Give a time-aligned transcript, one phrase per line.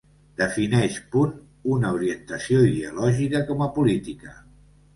[0.37, 1.35] Defineix punt
[1.75, 4.37] una orientació ideològica com a política.